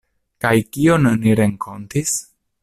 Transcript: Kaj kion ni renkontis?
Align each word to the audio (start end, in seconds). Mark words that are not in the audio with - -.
Kaj 0.45 0.53
kion 0.77 1.05
ni 1.25 1.37
renkontis? 1.41 2.17